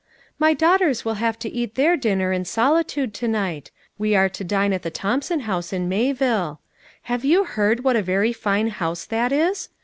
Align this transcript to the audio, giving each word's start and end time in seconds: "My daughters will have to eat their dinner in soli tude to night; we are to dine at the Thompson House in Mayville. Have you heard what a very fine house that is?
"My 0.39 0.55
daughters 0.55 1.05
will 1.05 1.13
have 1.21 1.37
to 1.37 1.49
eat 1.51 1.75
their 1.75 1.95
dinner 1.95 2.31
in 2.33 2.43
soli 2.43 2.83
tude 2.83 3.13
to 3.13 3.27
night; 3.27 3.69
we 3.99 4.15
are 4.15 4.29
to 4.29 4.43
dine 4.43 4.73
at 4.73 4.81
the 4.81 4.89
Thompson 4.89 5.41
House 5.41 5.71
in 5.71 5.87
Mayville. 5.87 6.59
Have 7.03 7.23
you 7.23 7.43
heard 7.43 7.83
what 7.83 7.95
a 7.95 8.01
very 8.01 8.33
fine 8.33 8.69
house 8.69 9.05
that 9.05 9.31
is? 9.31 9.69